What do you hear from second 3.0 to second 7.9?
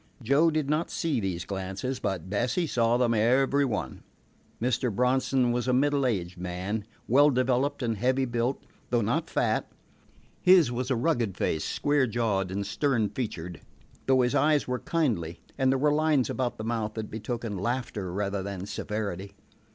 every one. Mr. Bronson was a middle aged man, well developed